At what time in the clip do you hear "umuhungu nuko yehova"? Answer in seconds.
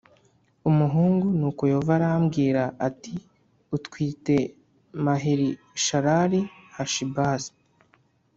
0.69-1.93